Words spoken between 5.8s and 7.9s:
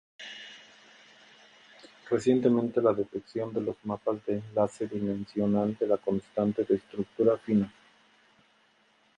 la constante de estructura fina.